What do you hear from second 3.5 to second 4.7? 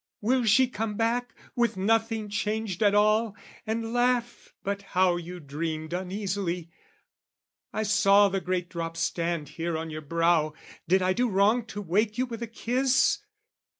"And laugh